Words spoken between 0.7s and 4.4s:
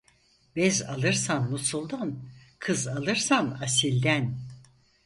alırsan Musul'dan, kız alırsan asilden.